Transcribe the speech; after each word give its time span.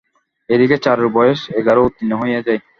এ 0.49 0.55
দিকে 0.61 0.75
চারুর 0.85 1.09
বয়স 1.15 1.39
এগারো 1.59 1.81
উত্তীর্ণ 1.87 2.13
হইয়া 2.21 2.41
যায়। 2.47 2.59